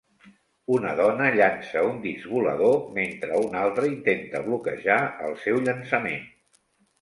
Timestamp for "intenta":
3.91-4.43